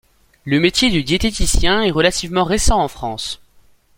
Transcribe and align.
Le 0.45 0.59
métier 0.59 0.89
de 0.89 0.99
diététicien 0.99 1.83
est 1.83 1.91
relativement 1.91 2.43
récent 2.43 2.79
en 2.81 2.87
France. 2.87 3.39